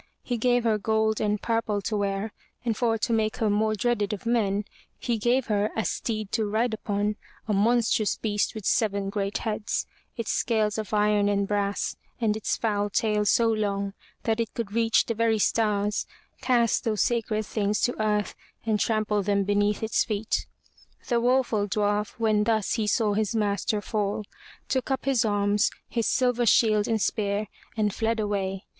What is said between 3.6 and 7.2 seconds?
dreaded of men, he gave her as steed to ride upon